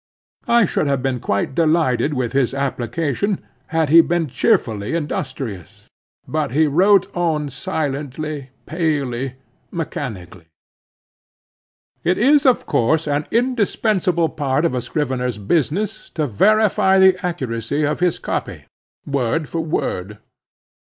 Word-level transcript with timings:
I 0.47 0.65
should 0.65 0.87
have 0.87 1.03
been 1.03 1.19
quite 1.19 1.53
delighted 1.53 2.15
with 2.15 2.33
his 2.33 2.55
application, 2.55 3.39
had 3.67 3.89
he 3.89 4.01
been 4.01 4.25
cheerfully 4.25 4.95
industrious. 4.95 5.87
But 6.27 6.53
he 6.53 6.65
wrote 6.65 7.05
on 7.15 7.51
silently, 7.51 8.49
palely, 8.65 9.35
mechanically. 9.69 10.47
It 12.03 12.17
is, 12.17 12.47
of 12.47 12.65
course, 12.65 13.07
an 13.07 13.27
indispensable 13.29 14.29
part 14.29 14.65
of 14.65 14.73
a 14.73 14.81
scrivener's 14.81 15.37
business 15.37 16.09
to 16.15 16.25
verify 16.25 16.97
the 16.97 17.23
accuracy 17.23 17.83
of 17.83 17.99
his 17.99 18.17
copy, 18.17 18.65
word 19.05 19.51
by 19.51 19.59
word. 19.59 20.17